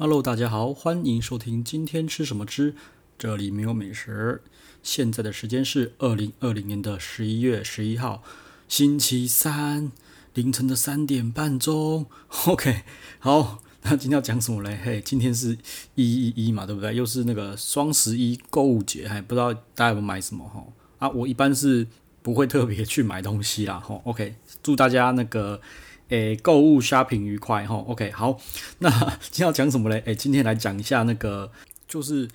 [0.00, 2.76] Hello，大家好，欢迎收听今天吃什么吃，
[3.18, 4.40] 这里没有美食。
[4.80, 8.22] 现在的时间是二零二零年的十一月十一号，
[8.68, 9.90] 星期三
[10.34, 12.06] 凌晨的三点半钟。
[12.46, 12.82] OK，
[13.18, 14.78] 好，那今天要讲什么嘞？
[14.80, 15.58] 嘿，今天是
[15.96, 16.94] 一一一嘛，对不对？
[16.94, 20.64] 又是那个双十一购物节，还不知道大家有没有买什么哈？
[21.00, 21.84] 啊，我一般是
[22.22, 23.80] 不会特别去买东西啦。
[23.80, 25.60] 哈，OK，祝大家那个。
[26.08, 28.38] 诶，购物 shopping 愉快哈，OK，好，
[28.78, 28.90] 那
[29.30, 30.02] 今天要讲什么嘞？
[30.06, 31.52] 诶，今天来讲一下那个，
[31.86, 32.26] 就是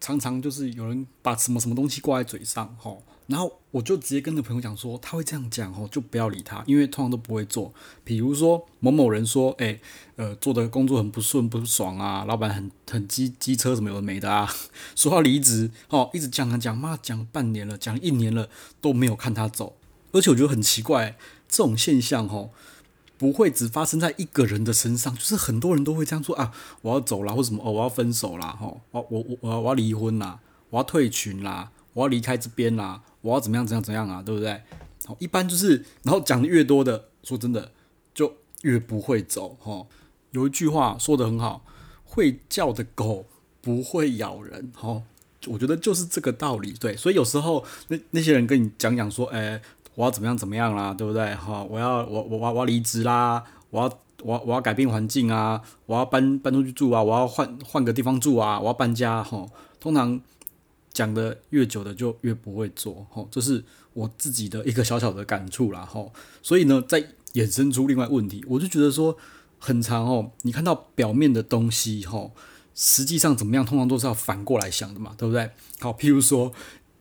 [0.00, 2.94] 常常就是有人把什么什么东西挂在嘴上哈，
[3.28, 7.72] 然后我就直接跟那朋友讲说，他会这样讲哈，就不要理他，因为通常都不会做。
[8.04, 9.80] 比如说某某人说，诶，
[10.16, 14.46] 呃，做的工作很不顺不爽啊，老板很很机机车什么有的没的啊，
[14.94, 18.50] 说要离职哦，一直讲啊讲，妈讲半年了，讲一年了
[18.82, 19.76] 都没有看他走，
[20.12, 21.16] 而且我觉得很奇怪，
[21.48, 22.50] 这种现象哈。
[23.22, 26.50] 不会只发生在一个人的身上，就是很多人都会这样说啊，
[26.80, 30.40] 我要走了，或什么哦，我要分手啦，吼，我我我我要离婚啦，
[30.70, 34.60] 我要退群啦，我要离开这边啦，我要怎么样怎样怎样啊，对不对？
[35.06, 37.70] 好，一般就是，然后讲的越多的，说真的，
[38.12, 39.86] 就越不会走，吼。
[40.32, 41.64] 有一句话说得很好，
[42.04, 43.26] 会叫的狗
[43.60, 45.04] 不会咬人，吼，
[45.46, 46.96] 我觉得就是这个道理，对。
[46.96, 49.62] 所以有时候那那些人跟你讲讲说，哎。
[49.94, 51.34] 我要怎么样怎么样啦，对不对？
[51.34, 59.46] 哈，我要我我我我要离职啦，我要我我要改变环境啊，我要搬搬出去住啊，我要换换个地方住啊，我要搬家哈。
[59.78, 60.20] 通常
[60.92, 66.06] 讲的越久的就越不会做哈，这是我自己的一个小小的感触啦哈。
[66.42, 67.02] 所以呢，在
[67.34, 69.16] 衍生出另外问题，我就觉得说
[69.58, 72.30] 很长哦，你看到表面的东西哈，
[72.74, 75.50] 实际上怎么样，通常都是要反过来想的嘛，对不对？
[75.80, 76.52] 好，譬如说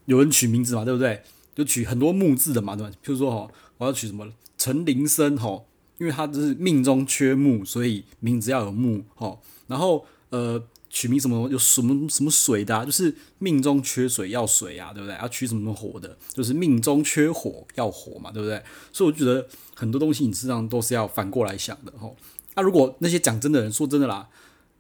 [0.06, 1.22] 有人取名字嘛，对不对？
[1.62, 2.92] 就取很多木字的嘛，对吧？
[3.04, 5.62] 譬如说哈，我要取什么陈林生哈，
[6.00, 9.38] 因为他就是命中缺木，所以名字要有木哈。
[9.68, 10.60] 然后呃，
[10.90, 15.16] 取名什么有什么什么水的，啊，就是命中缺水要水啊，对不对？
[15.18, 18.64] 要取什么火的，就是命中缺火要火嘛，对不对？
[18.92, 22.12] 所以我觉得很多东西你实际上都是要反过来想的哈。
[22.56, 24.28] 那，如果那些讲真的人说真的啦，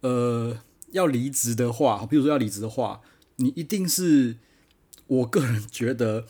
[0.01, 0.57] 呃，
[0.91, 3.01] 要离职的话，比如说要离职的话，
[3.35, 4.37] 你一定是
[5.07, 6.25] 我个人觉得。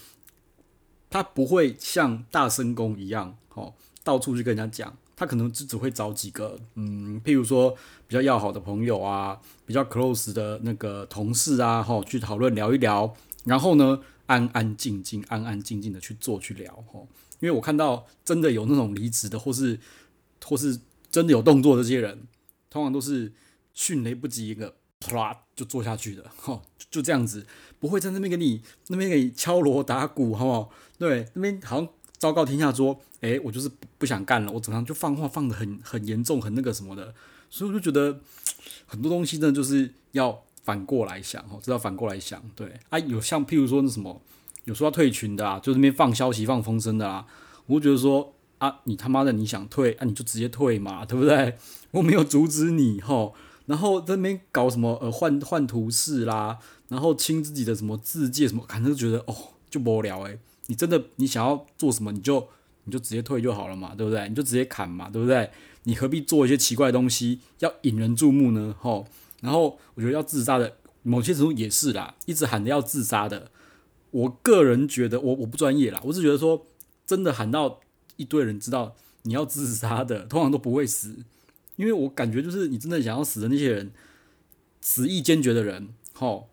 [1.11, 4.97] 他不会像大声公一样，吼，到处去跟人家讲。
[5.15, 7.69] 他可能只只会找几个，嗯，譬如说
[8.07, 13.15] 比较要好的朋友啊，比较 close 的那个同事啊，吼，去讨论聊一聊。
[13.43, 17.07] 然后呢，安安静静、安安静静的去做去聊，吼。
[17.39, 19.79] 因为我看到真的有那种离职的，或是
[20.43, 20.79] 或是
[21.11, 22.23] 真的有动作的这些人，
[22.69, 23.31] 通常都是
[23.73, 27.45] 迅雷不及掩耳，啪就做下去的， 吼，就这样子。
[27.79, 30.69] 不会在那边给你那边给你敲锣打鼓，好不好？
[30.99, 31.89] 对，那边好像
[32.19, 37.11] 昭告天下说，哎，我就是不想干了，我整场就放话放得很很严重，很那个什么的，
[37.49, 38.19] 所以我就觉得
[38.85, 44.21] 很多东西呢，就是要反过来想，哦，知道反过来想，对啊，有像譬如说那什么，
[44.65, 47.25] 有说要退群的啊，就那边放消息放风声的啊，
[47.65, 51.57] 我就觉得说啊，你他妈的你想退啊，你就直接退嘛，对不对？
[51.89, 53.33] 我没有阻止你，吼，
[53.65, 56.59] 然后在那边搞什么呃换换图示啦。
[56.89, 59.33] 然后清自己的什么自介什么，反正就觉得哦，
[59.69, 60.37] 就无聊诶。
[60.65, 62.45] 你真的你想要做什么，你就
[62.83, 64.27] 你就直接退就好了嘛，对不对？
[64.27, 65.49] 你就直接砍嘛，对不对？
[65.83, 68.75] 你何必做一些奇怪的东西，要引人注目呢？
[68.77, 69.07] 吼。
[69.39, 73.49] 然后我觉得要自杀的，某些程度也是啦，一直喊着要自杀的。
[74.11, 76.67] 我个人觉得我我不专业啦，我是觉得说
[77.05, 77.79] 真的喊到
[78.17, 81.15] 一堆人知道你要自杀的，通常都不会死，
[81.75, 83.91] 因为我感觉就是你真的想要死的那些人，
[84.81, 86.47] 死意坚决的人，吼。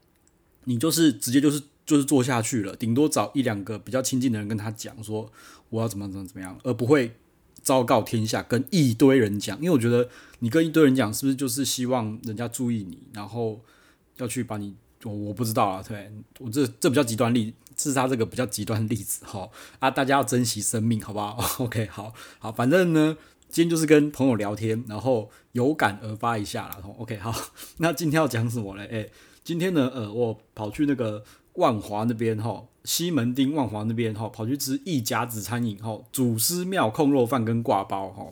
[0.65, 5.33] 你就是直接就是就是做下去了，顶多找一两个比较亲近的人跟他讲说
[5.71, 7.15] 我要怎么怎么怎么样，而不会
[7.63, 9.57] 昭告天下跟一堆人讲。
[9.61, 13.65] 因为我觉得你跟一堆人讲，是不是就是希望人家注意你，然后
[14.19, 14.75] 要去把你
[15.05, 21.39] 我我不知道啊，对我这这比较极端例，自杀这个比较极端例子哈啊，大家要珍惜生命，好不好？
[21.65, 23.17] OK，好好，反正呢，
[23.49, 26.79] 今天就是跟朋友聊天，然后有感而发一下啦。
[26.99, 27.35] OK，好，
[27.79, 28.85] 那今天要讲什么嘞？
[28.85, 29.11] 诶。
[29.43, 31.25] 今天呢，呃，我跑去那个
[31.55, 38.27] 万华那边哈，西门町万华那边哈，跑去吃一甲子餐饮哈，祖师庙控肉饭跟挂包哈。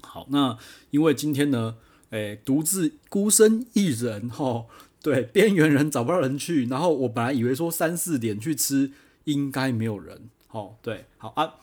[0.00, 0.56] 好，那
[0.90, 1.76] 因为今天呢，
[2.08, 4.64] 诶，独自孤身一人哈，
[5.02, 8.90] 对，边缘人找不到人去，然后我本来以为说三四点去吃
[9.24, 11.56] 应该没有人，好，对，好啊。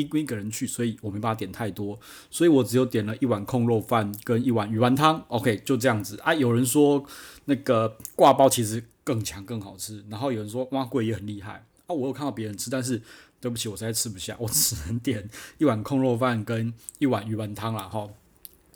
[0.00, 1.98] 一个一个人去，所以我没办法点太多，
[2.30, 5.24] 所以我只有点了一碗控肉饭跟一碗鱼丸汤。
[5.28, 6.34] OK，就这样子啊。
[6.34, 7.04] 有人说
[7.44, 11.94] 那个挂包其实更强更好吃，然后有人说碗粿也很厉害啊。
[11.94, 13.00] 我有看到别人吃，但是
[13.40, 18.08] 对不起，我实在吃不下，我只能点一碗控肉饭跟一碗鱼丸汤了哈。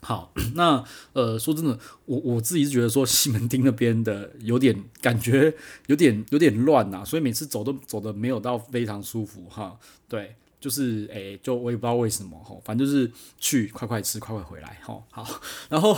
[0.01, 0.83] 好， 那
[1.13, 5.51] 呃，说真的，我我自己是觉得说西门町那边的有点感觉
[5.87, 9.79] 有点有点乱呐，所以每次走都走的没有到非常舒服哈。
[10.07, 15.03] 对，就是诶、就我也不知道为什么吼，反正就是去快快吃，快快回来吼。
[15.11, 15.23] 好，
[15.69, 15.95] 然后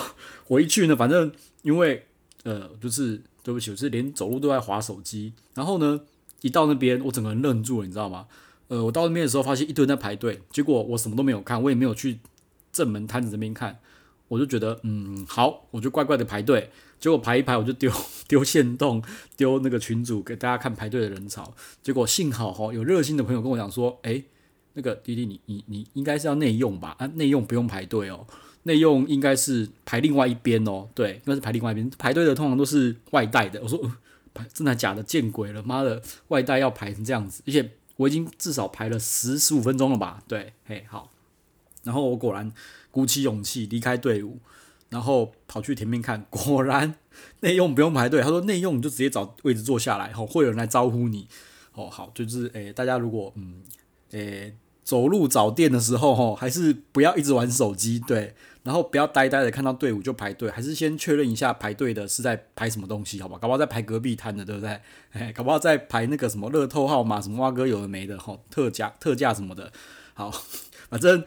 [0.48, 1.32] 我一去呢，反正
[1.62, 2.06] 因为
[2.44, 6.02] 呃，就是对不起，我是连走路都在划手机，然后呢，
[6.42, 8.28] 一到那边我整个人愣住了，你知道吗？
[8.68, 12.20] 呃，我到那边的时候发现一堆人在排队，结果我什么都没有看，我也没有去
[12.74, 13.80] 正门摊子这边看。
[14.28, 16.70] 我就觉得，嗯，好，我就乖乖的排队。
[17.00, 17.90] 结果排一排，我就丢
[18.28, 19.02] 丢线动，
[19.38, 21.54] 丢那个群主给大家看排队的人潮。
[21.82, 24.26] 结果幸好哈，有热心的朋友跟我讲说，诶，
[24.78, 26.96] 那个弟弟，你你你应该是要内用吧？
[27.00, 28.28] 啊，内用不用排队哦，
[28.64, 30.88] 内用应该是排另外一边哦。
[30.94, 31.90] 对，应该是排另外一边。
[31.98, 33.60] 排队的通常都是外带的。
[33.64, 33.92] 我说，
[34.54, 35.02] 真的假的？
[35.02, 40.22] 见鬼了，妈的，外带要排成这样子，而且我已经至少排了十十五分钟了吧？
[40.28, 41.12] 对，嘿，好。
[41.84, 42.52] 然后我果然
[42.92, 44.38] 鼓起勇气离开队伍，
[44.90, 46.94] 然后跑去前面看，果然
[47.40, 48.22] 内用不用排队。
[48.22, 51.28] 他说内用你就直接找位置坐下来，吼，会有人来招呼你。
[51.74, 53.62] 哦，好，就是诶，大家如果嗯，
[54.12, 54.54] 诶，
[54.88, 58.34] 走路找店的时候，吼，还是不要一直玩手机，对。
[58.64, 63.38] 然后不要呆呆的看到队伍就排队，还是先确认一下排队的是在排什么东西，好吧？
[63.38, 64.80] 搞不好在排隔壁摊的，对不对？
[65.12, 69.74] 哎，搞不好在排那个什么乐透号码，什么蛙哥有的没的，吼，特价特价什么的。
[70.14, 70.32] 好，
[70.90, 71.26] 反正。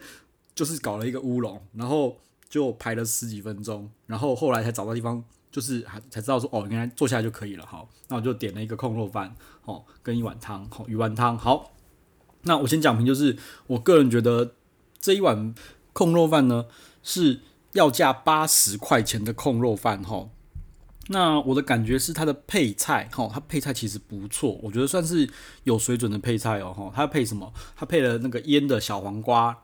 [0.53, 2.17] 就是搞了一个乌龙，然后
[2.49, 7.65] 就排了十几分钟，然后后来才找到地方，就是还才知道说哦，原来坐下来就可以了。
[7.65, 11.37] 好，那我就点了一个控肉饭，哦，跟一碗汤，哦，鱼丸汤。
[11.37, 11.71] 好，
[12.43, 14.55] 那我先讲评，就是我个人觉得
[14.99, 15.53] 这一碗
[15.93, 16.65] 控肉饭呢
[17.03, 17.41] 是
[17.73, 20.29] 要价八十块钱的控肉饭，哈。
[21.07, 25.29] 那我的感觉是它的配菜，哈，它配菜其实不错，我觉得算是
[25.63, 26.91] 有水准的配菜哦，哈。
[26.95, 27.51] 它配什么？
[27.75, 29.63] 它配了那个腌的小黄瓜。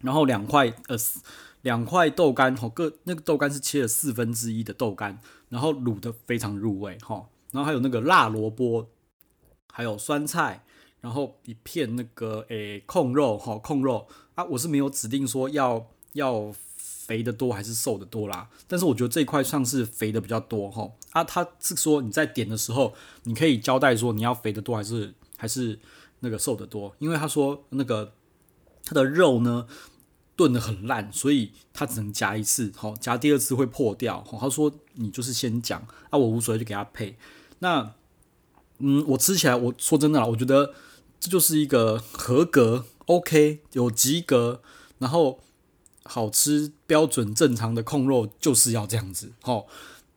[0.00, 0.96] 然后两块呃
[1.62, 5.18] 两块豆干吼，各那个豆干是切了四分之一的豆干，
[5.48, 7.26] 然后卤的非常入味哈。
[7.52, 8.88] 然后还有那个辣萝卜，
[9.72, 10.64] 还有酸菜，
[11.04, 20.90] 然后一片那个诶控肉哈控肉啊，我是没有指定说要要肥的多还是瘦的多啦，但是我觉得这一块算是肥的比较多哈。
[21.10, 25.78] 啊，他是说你在点的时候，你可以交代说你要肥的多还是还是
[26.20, 28.14] 那个瘦的多，因为他说那个
[28.82, 29.66] 他的肉呢。
[30.36, 34.20] 炖得很烂，所以他只能夹一次，好夹第二次会破掉。
[34.24, 35.80] 好，他说你就是先讲，
[36.10, 37.16] 啊，我无所谓就给他配。
[37.60, 37.94] 那，
[38.78, 40.74] 嗯，我吃起来，我说真的啦，我觉得
[41.24, 44.60] 这就是一个合格，OK，有及格，
[44.98, 45.40] 然后
[46.02, 49.32] 好吃、标准、正常的控肉就是要这样子。
[49.40, 49.66] 好，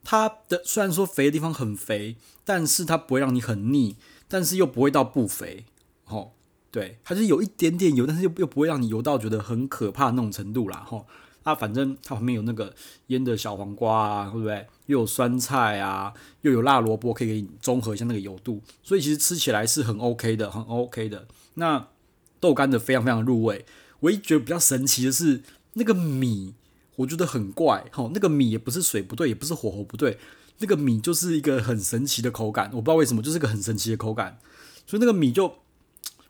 [0.03, 3.95] 它的虽然说肥的地方很肥，但是它不会让你很腻，
[4.27, 5.63] 但是又不会到不肥。
[6.03, 6.33] 好。
[6.69, 11.07] 对，它是有一点点油，但是又又不会让你油到觉得很可怕那种程度啦，吼。
[11.47, 12.73] 啊，反正它旁边有那个
[13.07, 14.67] 腌的小黄瓜啊，对不对？
[14.87, 21.25] 又有酸菜啊，又有辣萝卜，可以给你综合一下那个油度，所以其实吃起来是很 OK 的，很 OK 的。
[21.53, 21.87] 那
[22.41, 23.65] 豆干的非常非常入味。
[24.01, 25.41] 唯一觉得比较神奇的是
[25.73, 26.53] 那个米，
[26.97, 30.19] 我觉得很怪，吼，那个米也不是水不对，也不是火候不对，
[30.57, 34.37] 那个米就是一个很神奇的口感，我不知道为什么，就是个很神奇的口感，
[34.85, 35.53] 所以那个米就。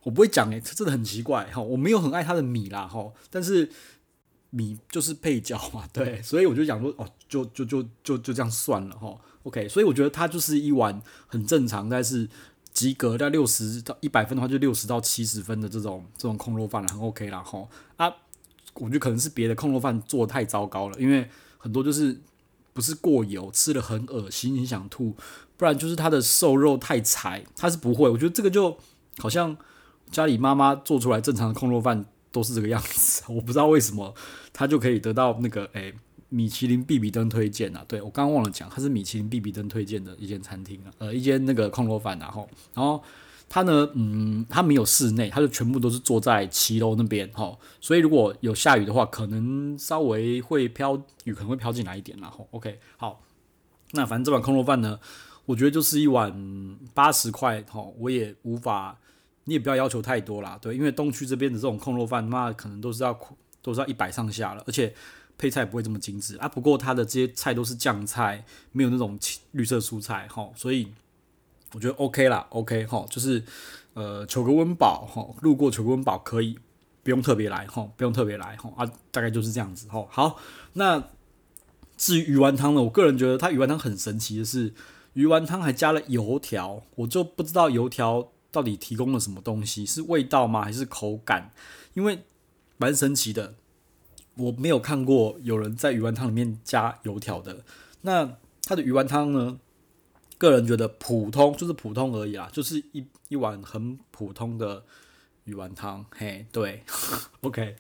[0.03, 1.61] 我不会讲诶，它真的很奇怪哈。
[1.61, 3.69] 我没有很爱它的米啦哈，但是
[4.49, 9.15] 米就是配角嘛，对，所以我就讲说哦，就就就就就这样算了哈。
[9.43, 12.27] OK，所以我觉得它就是一碗很正常，但是
[12.73, 17.67] 及格在六十到一百分的话，就六十到七十分的这种这种控肉饭了，很 OK 啦哈。
[17.97, 18.13] 啊，
[18.75, 22.19] 我觉得可能是别的控肉饭做的太糟糕了，因为很多就是
[22.73, 25.15] 不是过油，吃了很恶心，你想吐，
[25.57, 28.09] 不然就是它的瘦肉太柴，它是不会。
[28.09, 28.77] 我觉得这个就
[29.17, 29.57] 好像。
[30.09, 32.05] 家里妈妈做出来正常的控肉饭
[32.37, 34.13] 都是这个样子，我不知道为什么
[34.53, 35.91] 他就可以得到那个诶、
[36.29, 37.83] 米其林必比登推荐啊。
[37.87, 43.03] 对，我刚刚忘了讲，他是米其林必比登推荐的一间餐厅啊，呃，一间那个空楼饭，然后然后
[43.49, 53.23] 他呢，嗯，他没有室内，他就全部都是坐在骑楼那边哈，所以如果有下雨的话，可能稍微会飘雨，可能会飘进来一点，然后 OK 好，
[53.93, 54.99] 那反正这碗空楼饭呢，
[55.47, 58.99] 我觉得就是一碗八十块哈，我也无法。
[59.47, 63.17] 你也不要要求太多啦，对，因为东区这边的这种控肉饭，那可能都是要
[63.61, 64.93] 都是要一百上下了，而且
[65.37, 66.49] 配菜不会这么精致啊。
[66.49, 69.17] 不过它的这些菜都是酱菜，没有那种
[69.51, 70.91] 绿色蔬菜，哈，所以
[71.73, 73.41] 我觉得 OK 啦，OK 哈，就是
[73.93, 76.59] 呃求个温饱哈，路过求个温饱可以，
[77.01, 80.05] 不用特别来哈，不用特别来哈啊，大概就是这样子哈。
[80.09, 80.37] 好，
[80.73, 81.01] 那
[81.95, 84.73] 至于鱼丸汤呢，我个人觉得它鱼丸汤很神奇的是，
[85.13, 88.33] 鱼丸汤还加了油条，我就不知道油条。
[88.51, 89.85] 到底提供了什么东西？
[89.85, 90.63] 是味道吗？
[90.63, 91.51] 还是口感？
[91.93, 92.23] 因为
[92.77, 93.55] 蛮神奇的，
[94.35, 97.63] 我没有看过有人在鱼丸汤里面加油条的。
[98.01, 99.59] 那它的鱼丸汤呢？
[100.39, 104.85] 个人觉得普通，就是普通而已啦，就是一一碗很普通的
[105.45, 106.05] 鱼丸汤。
[106.11, 106.83] 嘿，对，
[107.41, 107.75] OK，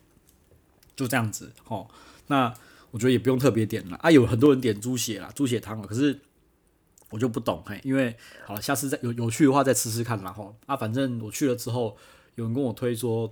[0.95, 1.87] 就这样子哦。
[2.25, 2.51] 那
[2.89, 4.09] 我觉得也不用特别点了啊。
[4.09, 6.19] 有很多人点猪血啦，猪血汤啊，可是
[7.09, 10.55] 我就不懂嘿，因为好了，下次再有有趣的话再吃吃看然后。
[10.65, 11.95] 啊，反正我去了之后，
[12.35, 13.31] 有人跟我推说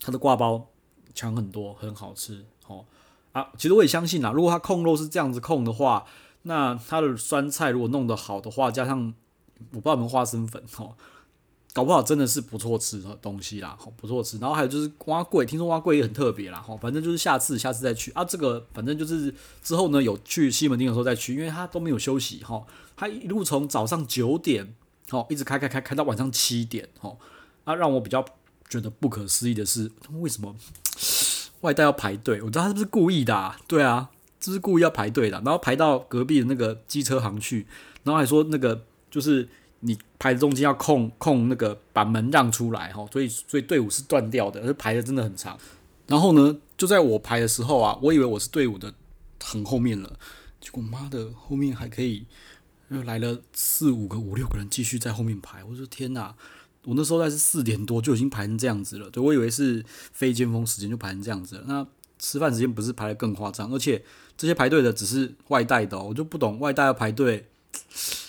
[0.00, 0.68] 他的挂包
[1.14, 2.84] 强很多，很好吃哦。
[3.32, 6.06] 啊，其实我也相信啦，如果他控肉是这样子控的话。
[6.48, 9.12] 那他的酸菜如果弄得好的话，加上
[9.72, 10.94] 我不知道有没有花生粉哦，
[11.76, 14.38] 搞不好真的是不错吃的东西啦，好不错吃。
[14.38, 18.24] 然后还有就是碗粿，听说碗粿也很特别啦，哈，反正就是下次下次再去啊。
[18.24, 22.64] 这个反正就是之后呢有去西门町的时候再去，因为他都没有休息哈，
[22.96, 24.74] 他一路从早上九点
[25.10, 27.18] 哦一直开开开开到晚上七点哦，
[27.64, 28.24] 啊让我比较
[28.70, 30.56] 觉得不可思议的是，他们为什么
[31.60, 32.40] 外带要排队？
[32.40, 33.58] 我知道他是不是故意的啊？
[33.68, 34.08] 对啊。
[34.38, 37.66] 就是故意要排队的，然后排到隔壁的那个机车行去，
[38.04, 39.48] 然后还说那个就是
[40.18, 45.58] 排的中间要空空那个把门让出来哈，所以所以队伍是断掉的，而排的真的很长。
[46.06, 48.92] 然后呢，就在我排的时候啊，我以为我是队伍的
[49.42, 50.18] 很后面了，
[50.60, 52.26] 结果妈的后面还可以
[52.88, 56.34] 又来了四五个五六个人继续在后面排，我说天哪！
[56.84, 61.86] 我那时候在是四点多就已经排成这样子了，对，我以为是非尖峰时间就排成这样子了，那。
[62.18, 64.02] 吃饭时间不是排得更夸张，而且
[64.38, 67.46] 这些排队的只是外带的，我就不懂外带要排队，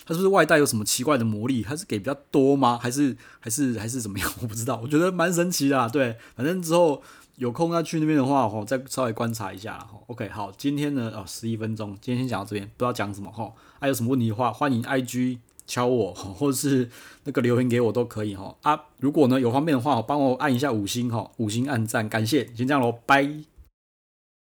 [0.08, 1.62] 他是不是外带有什么奇怪的魔力？
[1.62, 2.80] 他是给比较多吗？
[2.82, 4.32] 还是还是还是怎么样？
[4.42, 5.90] 我不知道，我觉得蛮神奇的。
[5.90, 7.04] 对，反正之后
[7.36, 9.86] 有空要去那边的话，吼，再稍微观察一下。
[10.08, 13.52] OK，好，今天呢，哦，十一分钟，今天先讲到这边，不知道讲什么哈。
[13.82, 16.90] 还有什么问题的话，欢迎 IG 敲我，或者是
[17.26, 18.56] 那个留言给我都可以哈。
[18.62, 22.50] 啊，如果呢有方便的话，帮我按一下五星哈，五星按赞，感谢。
[22.56, 23.57] 先这样喽，拜。